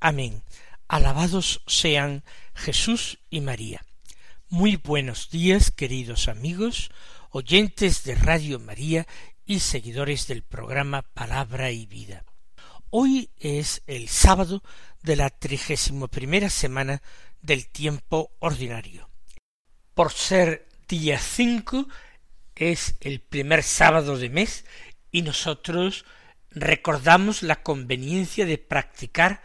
[0.00, 0.42] Amén.
[0.88, 2.22] Alabados sean
[2.54, 3.84] Jesús y María.
[4.48, 6.90] Muy buenos días, queridos amigos,
[7.30, 9.06] oyentes de Radio María
[9.46, 12.24] y seguidores del programa Palabra y Vida.
[12.90, 14.62] Hoy es el sábado
[15.02, 17.02] de la trigésimo primera semana
[17.40, 19.08] del tiempo ordinario.
[19.94, 21.88] Por ser día cinco,
[22.54, 24.66] es el primer sábado de mes
[25.10, 26.04] y nosotros
[26.50, 29.42] recordamos la conveniencia de practicar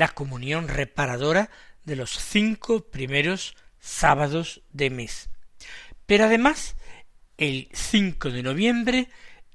[0.00, 1.50] la comunión reparadora
[1.84, 5.28] de los cinco primeros sábados de mes.
[6.06, 6.74] Pero además,
[7.36, 9.08] el 5 de noviembre,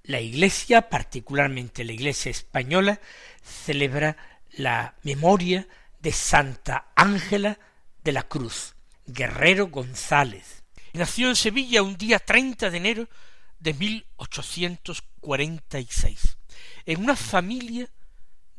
[0.03, 3.01] la Iglesia, particularmente la Iglesia española,
[3.43, 4.17] celebra
[4.51, 5.67] la memoria
[5.99, 7.57] de Santa Ángela
[8.03, 8.75] de la Cruz,
[9.07, 10.61] Guerrero González.
[10.93, 13.09] Nació en Sevilla un día 30 de enero
[13.57, 16.37] de 1846,
[16.85, 17.89] en una familia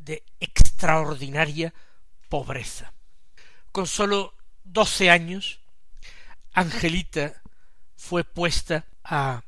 [0.06, 1.74] de extraordinaria
[2.30, 2.94] pobreza.
[3.72, 5.60] Con sólo doce años,
[6.52, 7.42] Angelita
[7.96, 9.42] fue puesta a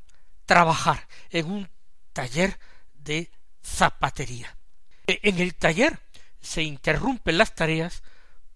[0.45, 1.71] trabajar en un
[2.13, 2.59] taller
[2.93, 3.31] de
[3.63, 4.59] zapatería.
[5.07, 6.01] En el taller
[6.41, 8.03] se interrumpen las tareas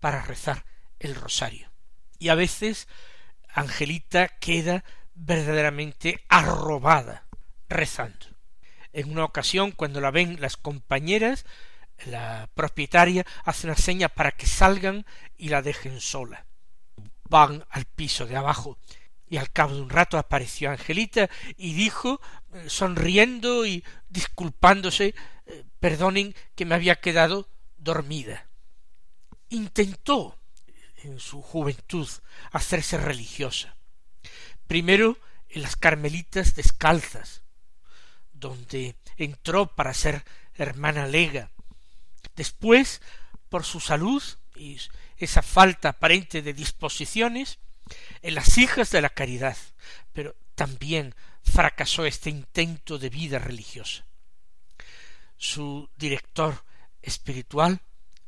[0.01, 0.65] para rezar
[0.99, 1.71] el rosario.
[2.19, 2.89] Y a veces
[3.49, 4.85] Angelita queda
[5.15, 7.27] verdaderamente arrobada
[7.69, 8.27] rezando.
[8.93, 11.47] En una ocasión, cuando la ven las compañeras,
[12.07, 16.47] la propietaria hace una seña para que salgan y la dejen sola.
[17.29, 18.79] Van al piso de abajo
[19.29, 22.21] y al cabo de un rato apareció Angelita y dijo,
[22.53, 25.15] eh, sonriendo y disculpándose,
[25.47, 27.49] eh, perdonen que me había quedado
[27.79, 28.47] dormida.
[29.49, 30.39] Intentó
[30.97, 32.09] en su juventud
[32.53, 33.77] hacerse religiosa,
[34.67, 37.43] Primero en las Carmelitas descalzas,
[38.33, 40.25] donde entró para ser
[40.55, 41.51] hermana lega.
[42.37, 43.01] Después,
[43.49, 44.23] por su salud
[44.57, 44.79] y
[45.19, 47.59] esa falta aparente de disposiciones,
[48.23, 49.57] en las hijas de la caridad,
[50.13, 54.05] pero también fracasó este intento de vida religiosa.
[55.37, 56.65] Su director
[57.03, 57.81] espiritual,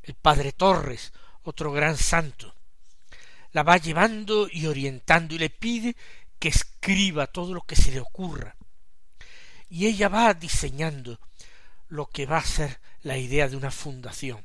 [0.02, 2.54] el padre Torres, otro gran santo,
[3.52, 5.96] la va llevando y orientando y le pide
[6.38, 8.56] que escriba todo lo que se le ocurra.
[9.68, 11.20] Y ella va diseñando
[11.88, 14.44] lo que va a ser la idea de una fundación,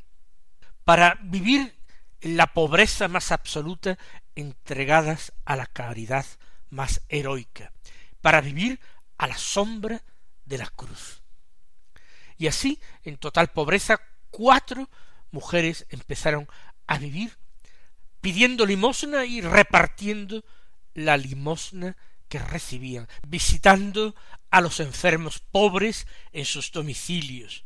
[0.83, 1.75] para vivir
[2.21, 3.97] en la pobreza más absoluta
[4.35, 6.25] entregadas a la caridad
[6.69, 7.71] más heroica,
[8.21, 8.79] para vivir
[9.17, 10.03] a la sombra
[10.45, 11.23] de la cruz.
[12.37, 13.99] Y así, en total pobreza,
[14.29, 14.89] cuatro
[15.31, 16.47] mujeres empezaron
[16.85, 17.37] a vivir
[18.21, 20.43] pidiendo limosna y repartiendo
[20.93, 21.95] la limosna
[22.27, 24.15] que recibían, visitando
[24.51, 27.65] a los enfermos pobres en sus domicilios,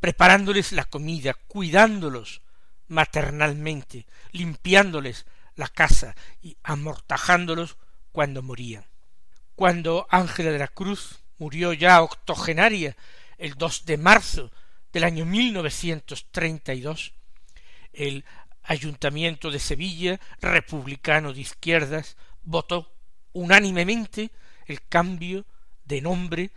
[0.00, 2.42] preparándoles la comida, cuidándolos
[2.88, 7.76] maternalmente, limpiándoles la casa y amortajándolos
[8.12, 8.84] cuando morían.
[9.54, 12.96] Cuando Ángela de la Cruz murió ya octogenaria
[13.38, 14.50] el 2 de marzo
[14.92, 17.12] del año 1932,
[17.92, 18.24] el
[18.62, 22.92] Ayuntamiento de Sevilla, republicano de izquierdas, votó
[23.32, 24.30] unánimemente
[24.66, 25.44] el cambio
[25.84, 26.50] de nombre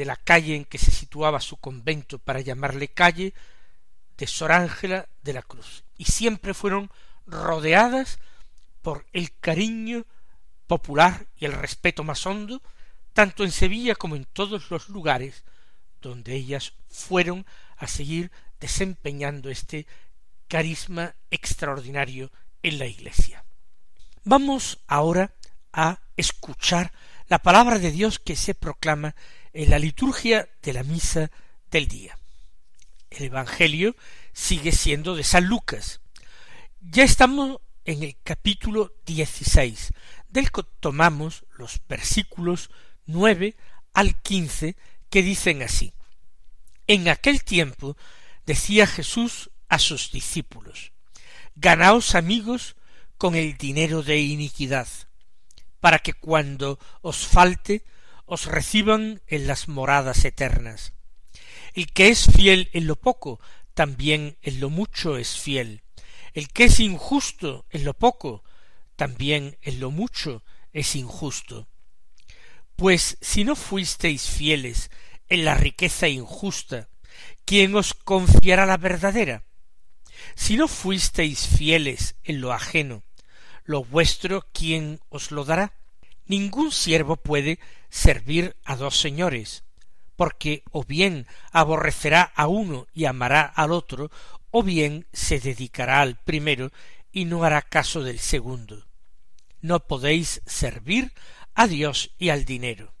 [0.00, 3.34] de la calle en que se situaba su convento para llamarle calle
[4.16, 5.84] de Sor Ángela de la Cruz.
[5.98, 6.90] Y siempre fueron
[7.26, 8.18] rodeadas
[8.80, 10.06] por el cariño
[10.66, 12.62] popular y el respeto más hondo,
[13.12, 15.44] tanto en Sevilla como en todos los lugares
[16.00, 17.44] donde ellas fueron
[17.76, 19.86] a seguir desempeñando este
[20.48, 22.32] carisma extraordinario
[22.62, 23.44] en la Iglesia.
[24.24, 25.34] Vamos ahora
[25.74, 26.90] a escuchar
[27.30, 29.14] la palabra de Dios que se proclama
[29.52, 31.30] en la liturgia de la misa
[31.70, 32.18] del día.
[33.08, 33.94] El Evangelio
[34.32, 36.00] sigue siendo de San Lucas.
[36.80, 39.92] Ya estamos en el capítulo dieciséis,
[40.28, 42.68] del que tomamos los versículos
[43.06, 43.56] nueve
[43.94, 44.76] al quince
[45.08, 45.94] que dicen así.
[46.88, 47.96] En aquel tiempo
[48.44, 50.92] decía Jesús a sus discípulos,
[51.54, 52.74] Ganaos amigos
[53.18, 54.88] con el dinero de iniquidad,
[55.80, 57.84] para que cuando os falte
[58.26, 60.92] os reciban en las moradas eternas.
[61.74, 63.40] El que es fiel en lo poco,
[63.74, 65.82] también en lo mucho es fiel.
[66.32, 68.44] El que es injusto en lo poco,
[68.96, 71.68] también en lo mucho es injusto.
[72.76, 74.90] Pues si no fuisteis fieles
[75.28, 76.88] en la riqueza injusta,
[77.44, 79.44] ¿quién os confiará la verdadera?
[80.34, 83.02] Si no fuisteis fieles en lo ajeno,
[83.70, 85.74] lo vuestro, ¿quién os lo dará?
[86.26, 89.62] Ningún siervo puede servir a dos señores,
[90.16, 94.10] porque o bien aborrecerá a uno y amará al otro,
[94.50, 96.72] o bien se dedicará al primero
[97.12, 98.88] y no hará caso del segundo.
[99.60, 101.12] No podéis servir
[101.54, 102.92] a Dios y al dinero.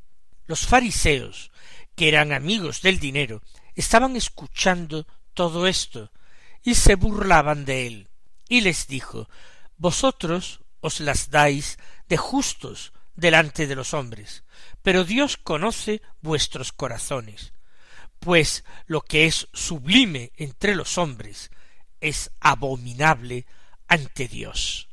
[0.46, 1.50] Los fariseos,
[1.96, 3.42] que eran amigos del dinero,
[3.74, 6.12] estaban escuchando todo esto
[6.62, 8.08] y se burlaban de él.
[8.48, 9.28] Y les dijo,
[9.80, 11.78] Vosotros os las dais
[12.08, 14.44] de justos delante de los hombres,
[14.82, 17.52] pero Dios conoce vuestros corazones,
[18.18, 21.50] pues lo que es sublime entre los hombres
[22.00, 23.46] es abominable
[23.88, 24.88] ante Dios.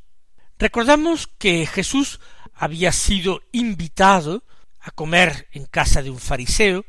[0.58, 2.20] Recordamos que Jesús
[2.54, 4.44] había sido invitado
[4.80, 6.84] a comer en casa de un fariseo,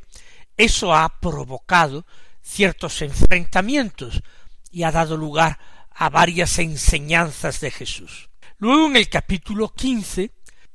[0.56, 2.06] eso ha provocado
[2.42, 4.22] ciertos enfrentamientos
[4.70, 5.58] y ha dado lugar
[5.90, 8.29] a varias enseñanzas de Jesús.
[8.60, 10.32] Luego en el capítulo quince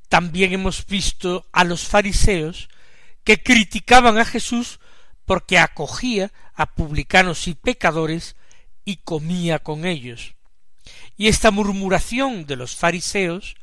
[0.09, 2.67] también hemos visto a los fariseos
[3.23, 4.79] que criticaban a Jesús
[5.23, 8.35] porque acogía a publicanos y pecadores
[8.85, 10.33] y comía con ellos.
[11.15, 13.55] Y esta murmuración de los fariseos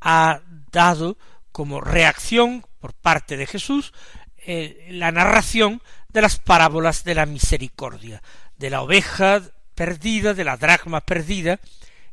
[0.00, 0.40] ha
[0.72, 1.18] dado
[1.52, 3.92] como reacción por parte de Jesús
[4.38, 8.22] eh, la narración de las parábolas de la misericordia,
[8.56, 9.42] de la oveja
[9.74, 11.60] perdida, de la dracma perdida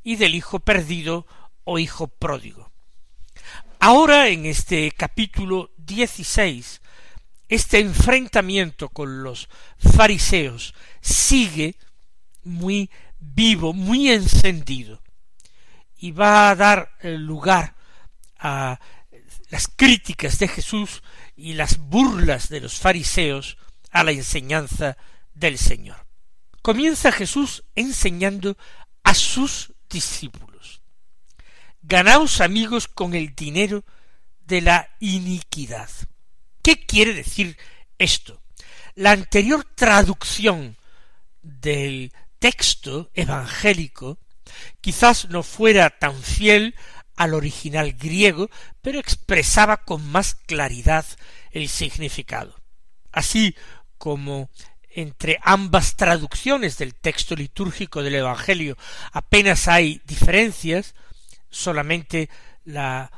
[0.04, 1.26] y del hijo perdido
[1.64, 2.72] o hijo pródigo.
[3.80, 6.82] Ahora en este capítulo dieciséis,
[7.50, 11.76] este enfrentamiento con los fariseos sigue
[12.44, 12.90] muy
[13.20, 15.02] vivo, muy encendido,
[15.98, 17.76] y va a dar lugar
[18.40, 18.80] a
[19.50, 21.04] las críticas de Jesús
[21.36, 23.58] y las burlas de los fariseos
[23.92, 24.98] a la enseñanza
[25.34, 26.06] del Señor.
[26.62, 28.58] Comienza Jesús enseñando
[29.04, 30.82] a sus discípulos.
[31.82, 33.84] Ganaos amigos con el dinero
[34.46, 35.90] de la iniquidad.
[36.62, 37.58] ¿Qué quiere decir
[37.98, 38.42] esto?
[38.96, 40.78] La anterior traducción
[41.42, 44.18] del texto evangélico
[44.80, 46.76] quizás no fuera tan fiel
[47.16, 48.50] al original griego,
[48.82, 51.06] pero expresaba con más claridad
[51.52, 52.56] el significado.
[53.12, 53.56] Así
[53.98, 54.50] como
[54.94, 58.78] entre ambas traducciones del texto litúrgico del Evangelio
[59.12, 60.96] apenas hay diferencias,
[61.50, 62.30] solamente
[62.66, 63.12] la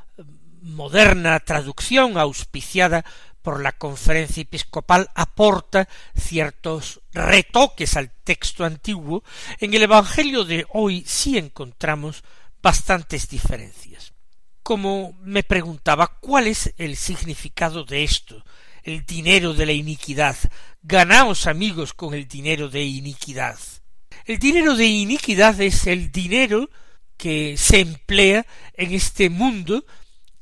[0.62, 3.04] moderna traducción auspiciada
[3.42, 9.24] por la conferencia episcopal aporta ciertos retoques al texto antiguo,
[9.60, 12.24] en el Evangelio de hoy sí encontramos
[12.62, 14.14] bastantes diferencias.
[14.64, 18.46] Como me preguntaba cuál es el significado de esto,
[18.84, 20.38] el dinero de la iniquidad,
[20.82, 23.58] ganaos amigos con el dinero de iniquidad.
[24.25, 26.70] El dinero de iniquidad es el dinero
[27.18, 29.86] que se emplea en este mundo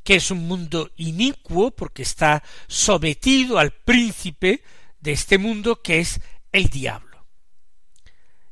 [0.03, 4.63] que es un mundo inicuo porque está sometido al príncipe
[4.99, 6.19] de este mundo que es
[6.51, 7.25] el diablo.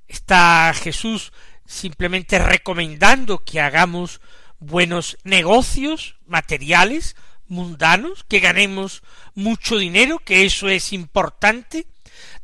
[0.07, 1.31] Está Jesús
[1.65, 4.21] simplemente recomendando que hagamos
[4.59, 7.15] buenos negocios materiales,
[7.49, 9.03] mundanos, que ganemos
[9.35, 11.87] mucho dinero, que eso es importante.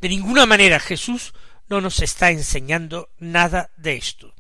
[0.02, 1.34] De ninguna manera Jesús
[1.68, 4.34] no nos está enseñando nada de esto.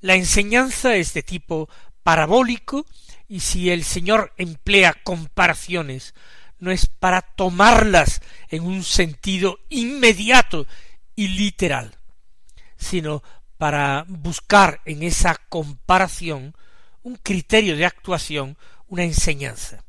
[0.00, 1.68] La enseñanza es de tipo
[2.02, 2.86] parabólico
[3.28, 6.14] y si el Señor emplea comparaciones,
[6.58, 10.66] no es para tomarlas en un sentido inmediato
[11.16, 11.98] y literal,
[12.76, 13.22] sino
[13.58, 16.54] para buscar en esa comparación
[17.02, 18.56] un criterio de actuación,
[18.92, 19.82] una enseñanza.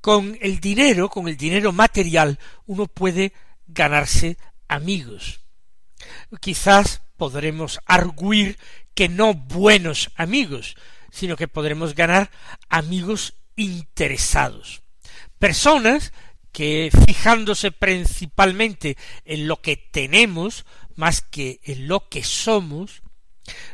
[0.00, 3.32] Con el dinero, con el dinero material, uno puede
[3.66, 5.40] ganarse amigos.
[6.40, 8.56] Quizás podremos arguir
[8.94, 10.76] que no buenos amigos,
[11.10, 12.30] sino que podremos ganar
[12.68, 14.84] amigos interesados,
[15.40, 16.12] personas
[16.52, 23.02] que fijándose principalmente en lo que tenemos más que en lo que somos,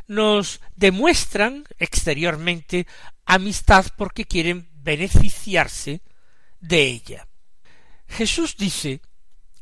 [0.06, 2.87] nos demuestran exteriormente
[3.28, 6.00] amistad porque quieren beneficiarse
[6.61, 7.28] de ella.
[8.08, 9.02] Jesús dice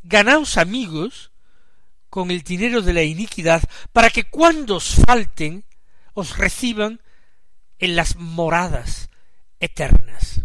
[0.05, 1.33] Ganaos amigos
[2.09, 5.65] con el dinero de la iniquidad para que cuando os falten
[6.15, 7.03] os reciban
[7.79, 9.11] en las moradas
[9.59, 10.43] eternas.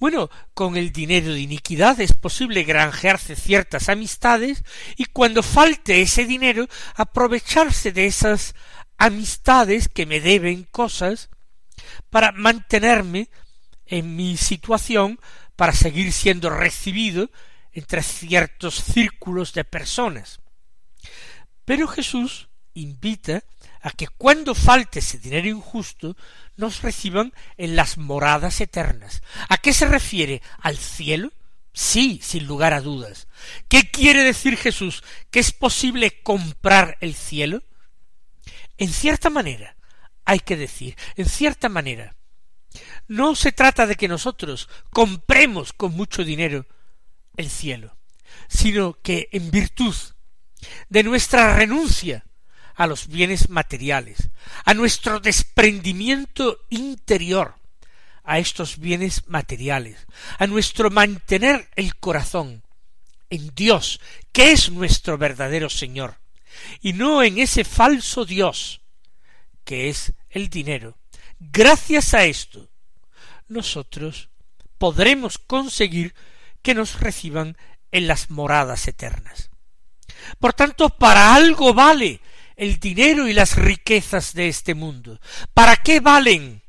[0.00, 4.64] Bueno, con el dinero de iniquidad es posible granjearse ciertas amistades
[4.96, 6.66] y cuando falte ese dinero
[6.96, 8.56] aprovecharse de esas
[8.98, 11.30] amistades que me deben cosas
[12.10, 13.28] para mantenerme
[13.86, 15.18] en mi situación
[15.56, 17.30] para seguir siendo recibido
[17.72, 20.40] entre ciertos círculos de personas.
[21.64, 23.44] Pero Jesús invita
[23.80, 26.16] a que cuando falte ese dinero injusto
[26.56, 29.22] nos reciban en las moradas eternas.
[29.48, 30.42] ¿A qué se refiere?
[30.58, 31.32] ¿Al cielo?
[31.72, 33.28] Sí, sin lugar a dudas.
[33.68, 35.02] ¿Qué quiere decir Jesús?
[35.30, 37.62] ¿Que es posible comprar el cielo?
[38.78, 39.76] En cierta manera,
[40.24, 42.14] hay que decir, en cierta manera.
[43.06, 46.66] No se trata de que nosotros compremos con mucho dinero
[47.36, 47.96] el cielo,
[48.48, 49.94] sino que en virtud
[50.88, 52.24] de nuestra renuncia
[52.74, 54.30] a los bienes materiales,
[54.64, 57.56] a nuestro desprendimiento interior
[58.24, 60.06] a estos bienes materiales,
[60.38, 62.62] a nuestro mantener el corazón
[63.30, 64.00] en Dios,
[64.32, 66.18] que es nuestro verdadero Señor,
[66.80, 68.81] y no en ese falso Dios,
[69.64, 70.98] que es el dinero.
[71.38, 72.68] Gracias a esto,
[73.48, 74.30] nosotros
[74.78, 76.14] podremos conseguir
[76.62, 77.56] que nos reciban
[77.90, 79.50] en las moradas eternas.
[80.38, 82.20] Por tanto, para algo vale
[82.56, 85.20] el dinero y las riquezas de este mundo.
[85.54, 86.62] ¿Para qué valen?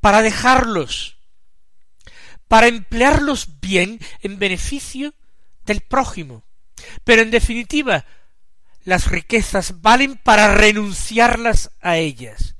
[0.00, 1.16] Para dejarlos,
[2.48, 5.14] para emplearlos bien en beneficio
[5.64, 6.44] del prójimo.
[7.04, 8.04] Pero en definitiva,
[8.84, 12.56] las riquezas valen para renunciarlas a ellas.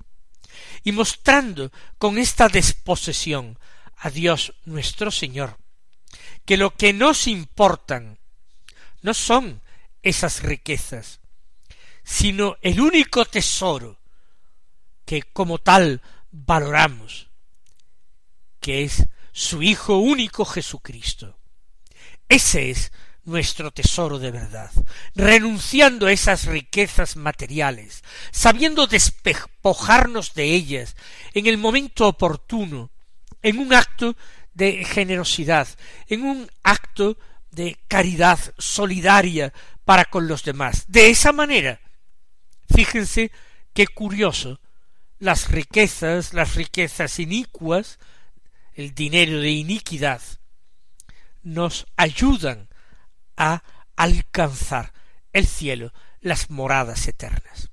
[0.84, 3.58] Y mostrando con esta desposesión
[3.96, 5.58] a Dios nuestro Señor,
[6.44, 8.18] que lo que nos importan
[9.00, 9.62] no son
[10.02, 11.20] esas riquezas,
[12.02, 14.00] sino el único tesoro
[15.04, 17.28] que como tal valoramos,
[18.60, 21.38] que es su Hijo único Jesucristo.
[22.28, 22.92] Ese es
[23.24, 24.70] nuestro tesoro de verdad,
[25.14, 30.96] renunciando a esas riquezas materiales, sabiendo despojarnos de ellas
[31.34, 32.90] en el momento oportuno,
[33.42, 34.16] en un acto
[34.54, 35.68] de generosidad,
[36.08, 37.16] en un acto
[37.50, 39.52] de caridad solidaria
[39.84, 40.84] para con los demás.
[40.88, 41.80] De esa manera
[42.74, 43.30] Fíjense
[43.74, 44.60] qué curioso,
[45.18, 47.98] las riquezas, las riquezas inicuas,
[48.74, 50.22] el dinero de iniquidad,
[51.42, 52.68] nos ayudan
[53.36, 53.62] a
[53.96, 54.92] alcanzar
[55.32, 57.70] el cielo, las moradas eternas.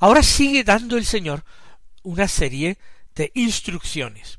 [0.00, 1.44] Ahora sigue dando el Señor
[2.02, 2.78] una serie
[3.14, 4.38] de instrucciones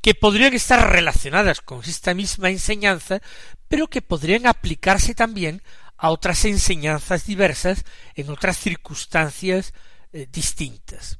[0.00, 3.20] que podrían estar relacionadas con esta misma enseñanza,
[3.68, 5.62] pero que podrían aplicarse también
[5.96, 9.72] a otras enseñanzas diversas en otras circunstancias
[10.12, 11.18] eh, distintas.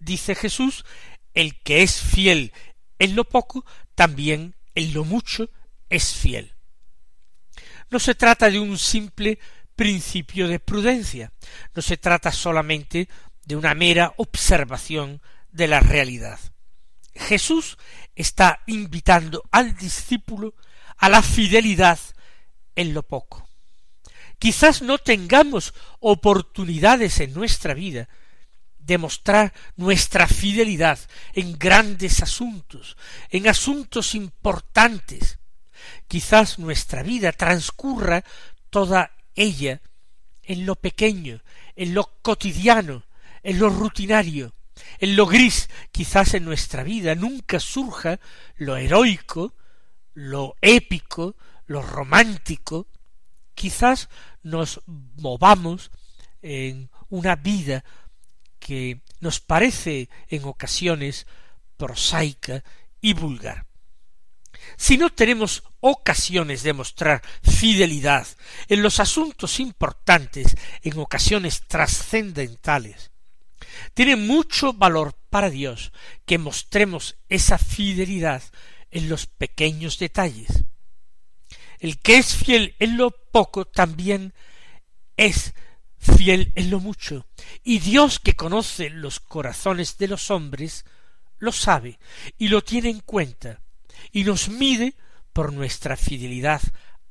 [0.00, 0.84] Dice Jesús,
[1.34, 2.52] el que es fiel
[2.98, 5.48] en lo poco, también en lo mucho
[5.88, 6.55] es fiel.
[7.90, 9.38] No se trata de un simple
[9.74, 11.32] principio de prudencia,
[11.74, 13.08] no se trata solamente
[13.44, 15.20] de una mera observación
[15.52, 16.40] de la realidad.
[17.14, 17.78] Jesús
[18.14, 20.54] está invitando al discípulo
[20.96, 21.98] a la fidelidad
[22.74, 23.48] en lo poco.
[24.38, 28.08] Quizás no tengamos oportunidades en nuestra vida
[28.78, 30.98] de mostrar nuestra fidelidad
[31.32, 32.96] en grandes asuntos,
[33.30, 35.38] en asuntos importantes.
[36.08, 38.24] Quizás nuestra vida transcurra
[38.70, 39.80] toda ella
[40.42, 41.42] en lo pequeño,
[41.74, 43.04] en lo cotidiano,
[43.42, 44.54] en lo rutinario,
[44.98, 48.20] en lo gris, quizás en nuestra vida nunca surja
[48.56, 49.54] lo heroico,
[50.14, 52.86] lo épico, lo romántico,
[53.54, 54.08] quizás
[54.42, 55.90] nos movamos
[56.42, 57.84] en una vida
[58.58, 61.26] que nos parece en ocasiones
[61.76, 62.62] prosaica
[63.00, 63.66] y vulgar.
[64.76, 68.26] Si no tenemos ocasiones de mostrar fidelidad
[68.68, 73.10] en los asuntos importantes, en ocasiones trascendentales,
[73.94, 75.92] tiene mucho valor para Dios
[76.24, 78.42] que mostremos esa fidelidad
[78.90, 80.64] en los pequeños detalles.
[81.78, 84.32] El que es fiel en lo poco también
[85.16, 85.54] es
[85.98, 87.26] fiel en lo mucho.
[87.62, 90.84] Y Dios que conoce los corazones de los hombres,
[91.38, 91.98] lo sabe
[92.38, 93.60] y lo tiene en cuenta,
[94.12, 94.94] y nos mide
[95.32, 96.62] por nuestra fidelidad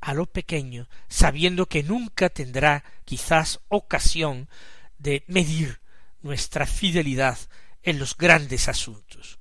[0.02, 4.50] a lo pequeño, sabiendo que nunca tendrá quizás ocasión
[4.98, 5.80] de medir
[6.22, 7.38] nuestra fidelidad
[7.84, 9.40] en los grandes asuntos.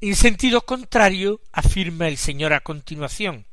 [0.00, 3.46] En sentido contrario, afirma el Señor a continuación,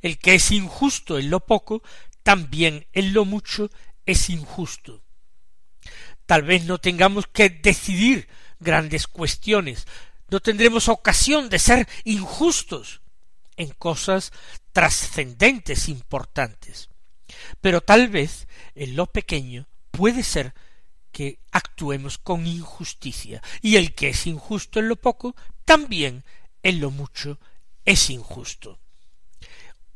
[0.00, 1.82] el que es injusto en lo poco,
[2.22, 3.70] también en lo mucho
[4.06, 5.02] es injusto.
[6.24, 8.28] Tal vez no tengamos que decidir
[8.58, 9.86] grandes cuestiones,
[10.28, 13.00] no tendremos ocasión de ser injustos
[13.56, 14.32] en cosas
[14.72, 16.88] trascendentes, importantes.
[17.60, 20.54] Pero tal vez en lo pequeño puede ser
[21.12, 26.24] que actuemos con injusticia, y el que es injusto en lo poco, también
[26.62, 27.38] en lo mucho
[27.86, 28.78] es injusto.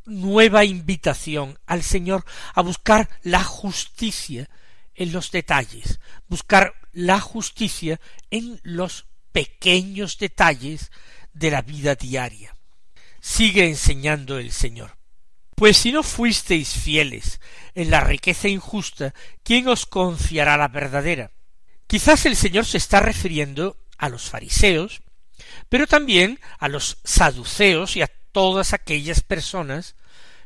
[0.06, 4.48] Nueva invitación al Señor a buscar la justicia
[4.94, 10.90] en los detalles, buscar la justicia en los pequeños detalles
[11.32, 12.54] de la vida diaria.
[13.20, 14.96] Sigue enseñando el Señor.
[15.54, 17.40] Pues si no fuisteis fieles
[17.74, 21.32] en la riqueza injusta, ¿quién os confiará la verdadera?
[21.86, 25.02] Quizás el Señor se está refiriendo a los fariseos,
[25.68, 29.96] pero también a los saduceos y a todas aquellas personas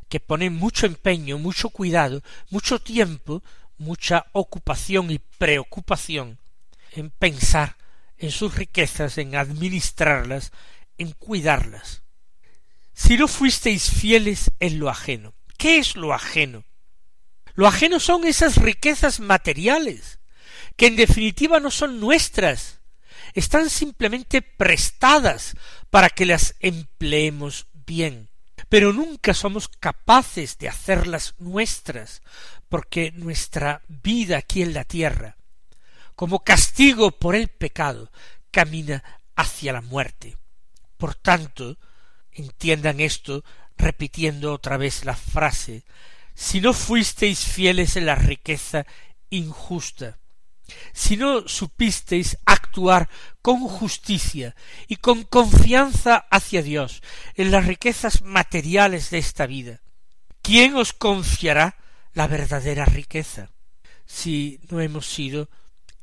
[0.09, 3.43] que ponen mucho empeño, mucho cuidado, mucho tiempo,
[3.79, 6.39] mucha ocupación y preocupación
[6.93, 7.77] en pensar
[8.19, 10.53] en sus riquezas, en administrarlas,
[10.99, 12.05] en cuidarlas
[12.95, 15.35] si no fuisteis fieles en lo ajeno.
[15.59, 16.65] ¿Qué es lo ajeno?
[17.55, 20.21] Lo ajeno son esas riquezas materiales,
[20.77, 22.81] que en definitiva no son nuestras,
[23.35, 25.55] están simplemente prestadas
[25.91, 28.31] para que las empleemos bien,
[28.69, 32.23] pero nunca somos capaces de hacerlas nuestras,
[32.69, 35.37] porque nuestra vida aquí en la tierra,
[36.15, 38.11] como castigo por el pecado,
[38.51, 39.03] camina
[39.37, 40.37] hacia la muerte.
[40.97, 41.77] Por tanto,
[42.35, 43.45] Entiendan esto
[43.79, 45.85] repitiendo otra vez la frase
[46.35, 48.87] si no fuisteis fieles en la riqueza
[49.31, 50.19] injusta,
[50.93, 53.09] si no supisteis actuar
[53.41, 54.57] con justicia
[54.89, 57.03] y con confianza hacia Dios
[57.37, 59.81] en las riquezas materiales de esta vida,
[60.43, 61.77] ¿quién os confiará
[62.15, 63.51] la verdadera riqueza?
[64.07, 65.49] Si no hemos sido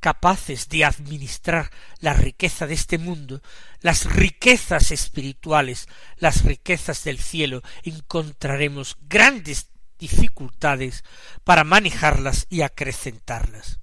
[0.01, 3.41] capaces de administrar la riqueza de este mundo,
[3.79, 5.87] las riquezas espirituales,
[6.17, 9.67] las riquezas del cielo, encontraremos grandes
[9.99, 11.05] dificultades
[11.43, 13.79] para manejarlas y acrecentarlas.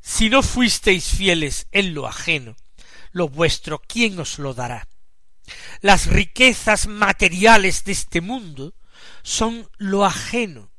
[0.00, 2.56] Si no fuisteis fieles en lo ajeno,
[3.12, 4.88] lo vuestro, ¿quién os lo dará?
[5.82, 8.74] Las riquezas materiales de este mundo
[9.22, 10.70] son lo ajeno,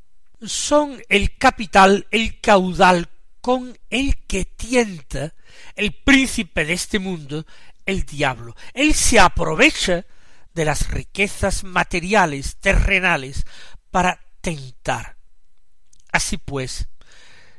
[0.41, 3.09] son el capital, el caudal
[3.49, 5.33] con el que tienta
[5.75, 7.47] el príncipe de este mundo,
[7.87, 8.55] el diablo.
[8.75, 10.05] Él se aprovecha
[10.53, 13.47] de las riquezas materiales, terrenales,
[13.89, 15.17] para tentar.
[16.11, 16.89] Así pues,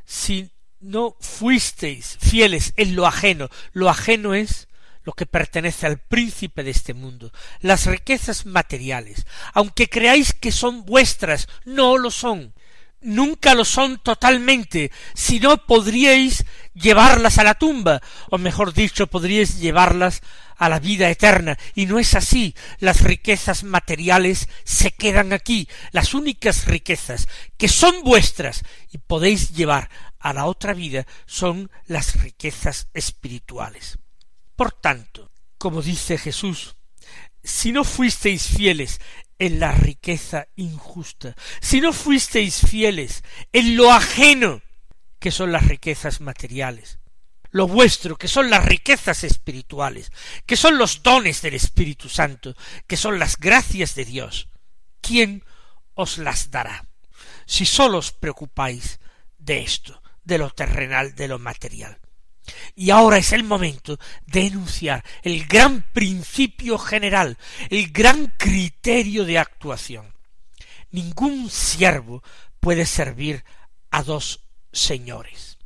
[0.05, 4.69] si no fuisteis fieles en lo ajeno, lo ajeno es
[5.03, 10.85] lo que pertenece al príncipe de este mundo, las riquezas materiales, aunque creáis que son
[10.85, 12.55] vuestras, no lo son,
[13.01, 19.59] nunca lo son totalmente, si no podríais llevarlas a la tumba, o mejor dicho, podríais
[19.59, 20.23] llevarlas
[20.57, 22.55] a la vida eterna, y no es así.
[22.79, 29.89] Las riquezas materiales se quedan aquí, las únicas riquezas que son vuestras y podéis llevar
[30.19, 33.99] a la otra vida son las riquezas espirituales.
[34.55, 36.77] Por tanto, como dice Jesús,
[37.43, 39.01] si no fuisteis fieles
[39.41, 44.61] en la riqueza injusta, si no fuisteis fieles en lo ajeno,
[45.19, 46.99] que son las riquezas materiales,
[47.51, 50.13] lo vuestro, que son las riquezas espirituales,
[50.45, 52.55] que son los dones del Espíritu Santo,
[52.87, 54.51] que son las gracias de Dios,
[55.01, 55.43] ¿quién
[55.95, 56.87] os las dará?
[57.47, 59.01] Si sólo os preocupáis
[59.39, 61.99] de esto, de lo terrenal, de lo material.
[62.75, 67.37] Y ahora es el momento de enunciar el gran principio general,
[67.69, 70.15] el gran criterio de actuación.
[70.91, 72.23] Ningún siervo
[72.59, 73.45] puede servir
[73.91, 74.41] a dos
[74.73, 75.59] señores.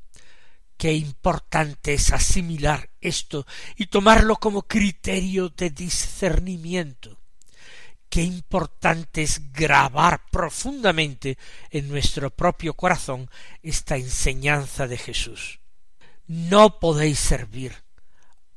[0.76, 7.18] Qué importante es asimilar esto y tomarlo como criterio de discernimiento.
[8.08, 11.38] Qué importante es grabar profundamente
[11.70, 13.30] en nuestro propio corazón
[13.62, 15.60] esta enseñanza de Jesús.
[16.26, 17.84] No podéis servir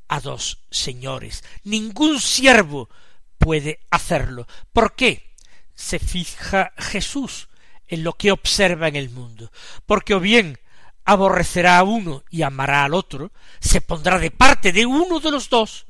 [0.08, 1.44] a dos señores.
[1.64, 2.90] Ningún siervo
[3.38, 4.48] puede hacerlo.
[4.74, 5.34] ¿Por qué?
[5.76, 7.50] Se fija Jesús
[7.88, 9.52] en lo que observa en el mundo.
[9.86, 10.60] Porque o bien
[11.06, 15.50] aborrecerá a uno y amará al otro, se pondrá de parte de uno de los
[15.50, 15.86] dos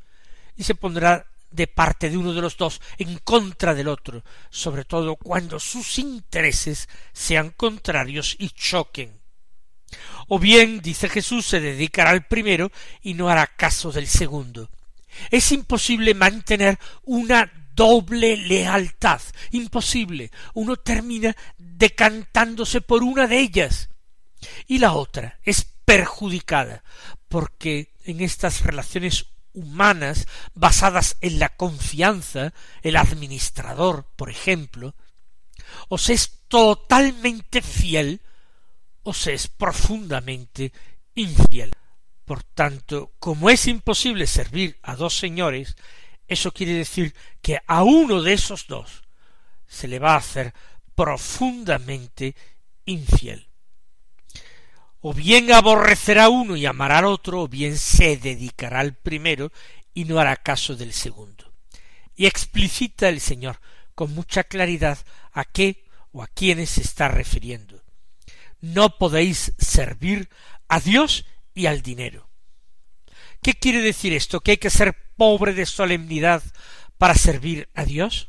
[0.56, 4.86] y se pondrá de parte de uno de los dos en contra del otro, sobre
[4.86, 9.20] todo cuando sus intereses sean contrarios y choquen.
[10.28, 12.72] O bien, dice Jesús, se dedicará al primero
[13.02, 14.70] y no hará caso del segundo.
[15.32, 19.22] Es imposible mantener una doble lealtad.
[19.52, 20.32] Imposible.
[20.54, 23.90] Uno termina decantándose por una de ellas
[24.68, 26.84] y la otra es perjudicada
[27.28, 34.96] porque en estas relaciones humanas basadas en la confianza, el administrador, por ejemplo,
[35.90, 38.22] o se es totalmente fiel
[39.14, 40.72] se es profundamente
[41.16, 41.72] infiel.
[42.26, 45.76] Por tanto, como es imposible servir a dos señores,
[46.28, 49.04] eso quiere decir que a uno de esos dos
[49.66, 50.54] se le va a hacer
[50.96, 52.36] profundamente
[52.86, 53.48] infiel.
[55.00, 59.52] O bien aborrecerá uno y amará al otro, o bien se dedicará al primero
[59.94, 61.54] y no hará caso del segundo.
[62.16, 63.60] Y explicita el Señor
[63.96, 64.98] con mucha claridad
[65.32, 67.87] a qué o a quiénes se está refiriendo.
[68.62, 70.30] No podéis servir
[70.68, 72.28] a Dios y al dinero.
[73.42, 74.42] ¿Qué quiere decir esto?
[74.42, 76.44] ¿Que hay que ser pobre de solemnidad
[76.98, 78.28] para servir a Dios?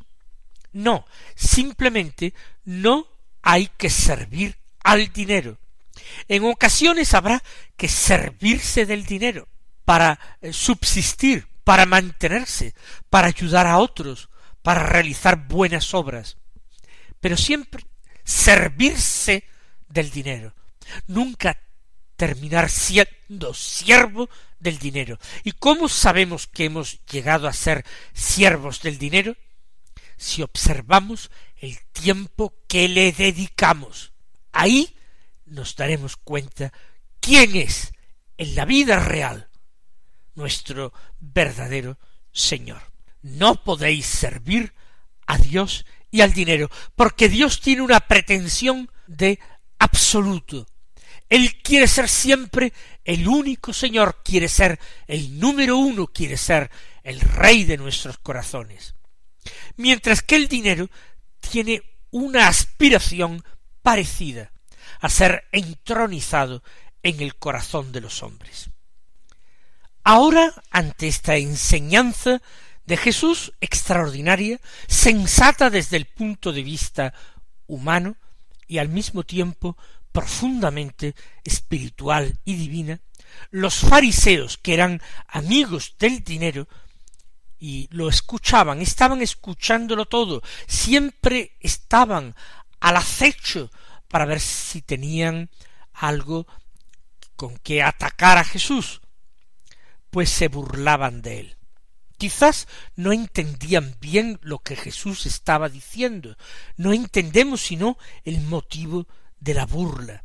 [0.72, 3.06] No, simplemente no
[3.42, 5.58] hay que servir al dinero.
[6.28, 7.42] En ocasiones habrá
[7.76, 9.48] que servirse del dinero
[9.84, 12.74] para eh, subsistir, para mantenerse,
[13.10, 14.28] para ayudar a otros,
[14.62, 16.36] para realizar buenas obras.
[17.20, 17.84] Pero siempre
[18.24, 19.44] servirse
[19.88, 20.54] del dinero.
[21.06, 21.58] Nunca
[22.16, 25.18] terminar siendo siervo del dinero.
[25.44, 29.36] ¿Y cómo sabemos que hemos llegado a ser siervos del dinero?
[30.16, 34.12] Si observamos el tiempo que le dedicamos.
[34.52, 34.96] Ahí
[35.46, 36.72] nos daremos cuenta
[37.20, 37.92] quién es
[38.36, 39.48] en la vida real
[40.34, 41.98] nuestro verdadero
[42.32, 42.82] Señor.
[43.22, 44.72] No podéis servir
[45.26, 49.38] a Dios y al dinero, porque Dios tiene una pretensión de
[49.78, 50.66] absoluto.
[51.28, 52.72] Él quiere ser siempre
[53.04, 56.70] el único Señor, quiere ser el número uno, quiere ser
[57.02, 58.94] el Rey de nuestros corazones.
[59.76, 60.88] Mientras que el dinero
[61.40, 63.44] tiene una aspiración
[63.82, 64.52] parecida
[65.00, 66.62] a ser entronizado
[67.02, 68.70] en el corazón de los hombres.
[70.04, 72.40] Ahora, ante esta enseñanza
[72.86, 77.14] de Jesús extraordinaria, sensata desde el punto de vista
[77.66, 78.16] humano
[78.68, 79.76] y al mismo tiempo
[80.12, 83.00] profundamente espiritual y divina,
[83.50, 86.68] los fariseos, que eran amigos del dinero,
[87.58, 92.36] y lo escuchaban, estaban escuchándolo todo, siempre estaban
[92.80, 93.70] al acecho
[94.06, 95.50] para ver si tenían
[95.92, 96.46] algo
[97.36, 99.00] con que atacar a Jesús,
[100.10, 101.57] pues se burlaban de él.
[102.18, 106.36] Quizás no entendían bien lo que Jesús estaba diciendo,
[106.76, 109.06] no entendemos sino el motivo
[109.38, 110.24] de la burla.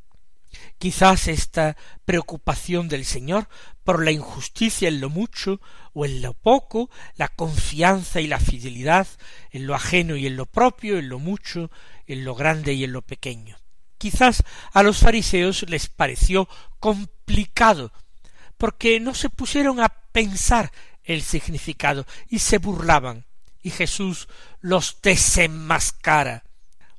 [0.79, 3.47] Quizás esta preocupación del Señor
[3.83, 5.61] por la injusticia en lo mucho
[5.93, 9.07] o en lo poco, la confianza y la fidelidad
[9.51, 11.69] en lo ajeno y en lo propio, en lo mucho,
[12.07, 13.57] en lo grande y en lo pequeño.
[13.99, 17.93] Quizás a los fariseos les pareció complicado,
[18.57, 20.71] porque no se pusieron a pensar
[21.03, 23.25] el significado y se burlaban,
[23.61, 24.27] y Jesús
[24.61, 26.43] los desenmascara.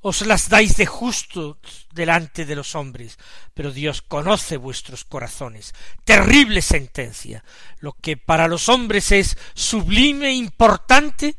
[0.00, 1.58] Os las dais de justo
[1.92, 3.18] delante de los hombres,
[3.54, 5.72] pero Dios conoce vuestros corazones.
[6.04, 7.42] Terrible sentencia.
[7.78, 11.36] Lo que para los hombres es sublime, e importante,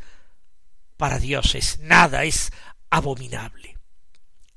[0.97, 2.51] para Dios es nada, es
[2.89, 3.77] abominable.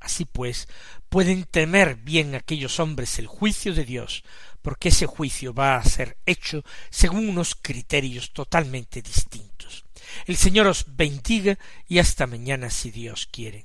[0.00, 0.68] Así pues,
[1.08, 4.24] pueden temer bien aquellos hombres el juicio de Dios,
[4.62, 9.84] porque ese juicio va a ser hecho según unos criterios totalmente distintos.
[10.26, 13.64] El Señor os bendiga y hasta mañana si Dios quiere.